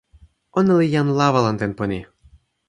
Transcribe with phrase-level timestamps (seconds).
[0.59, 1.99] ona li jan lawa lon tenpo ni.